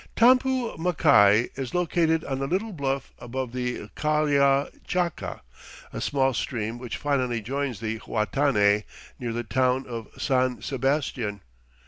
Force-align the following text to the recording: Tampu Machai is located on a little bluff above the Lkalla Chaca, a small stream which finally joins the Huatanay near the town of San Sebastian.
Tampu 0.15 0.75
Machai 0.79 1.51
is 1.59 1.75
located 1.75 2.23
on 2.25 2.41
a 2.41 2.45
little 2.45 2.73
bluff 2.73 3.13
above 3.19 3.51
the 3.51 3.87
Lkalla 3.87 4.71
Chaca, 4.83 5.41
a 5.93 6.01
small 6.01 6.33
stream 6.33 6.79
which 6.79 6.97
finally 6.97 7.39
joins 7.39 7.79
the 7.79 7.99
Huatanay 7.99 8.85
near 9.19 9.31
the 9.31 9.43
town 9.43 9.85
of 9.85 10.07
San 10.17 10.59
Sebastian. 10.63 11.41